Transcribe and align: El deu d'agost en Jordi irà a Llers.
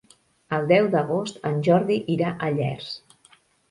El 0.57 0.65
deu 0.71 0.87
d'agost 0.95 1.39
en 1.51 1.63
Jordi 1.69 2.01
irà 2.17 2.35
a 2.49 2.53
Llers. 2.61 2.93